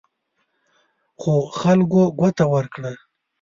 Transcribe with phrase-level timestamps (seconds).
[1.21, 2.91] خو خلکو ګوته ورکړه.